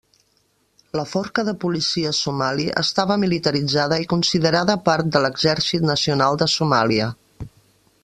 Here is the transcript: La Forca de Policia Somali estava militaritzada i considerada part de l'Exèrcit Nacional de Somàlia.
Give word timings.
La 0.99 1.03
Forca 1.09 1.43
de 1.49 1.53
Policia 1.63 2.13
Somali 2.21 2.65
estava 2.83 3.19
militaritzada 3.25 4.01
i 4.05 4.09
considerada 4.17 4.79
part 4.91 5.15
de 5.17 5.25
l'Exèrcit 5.27 5.89
Nacional 5.95 6.45
de 6.45 6.53
Somàlia. 6.59 7.17